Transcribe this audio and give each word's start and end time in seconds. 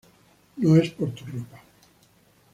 No 0.57 0.75
es 0.77 0.89
por 0.89 1.11
tu 1.11 1.25
ropa. 1.27 1.61